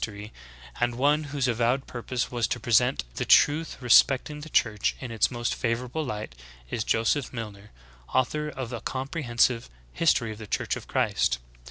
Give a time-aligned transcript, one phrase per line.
[0.01, 0.33] M tory,
[0.79, 5.29] and one whose avowed purpose was to present the truth respecting the Church in its
[5.29, 6.31] most favorable Hght,
[6.71, 7.69] is Joseph Alilner,
[8.11, 11.37] author of a comprehensive "History of the Church of Christ."